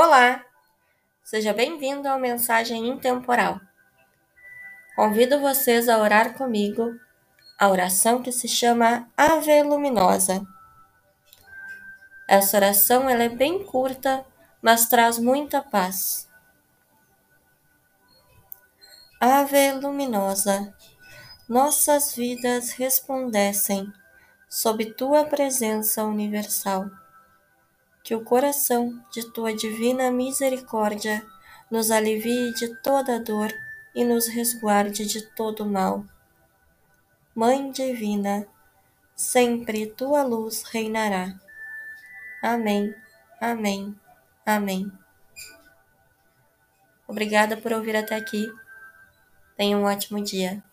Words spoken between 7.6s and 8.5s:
oração que se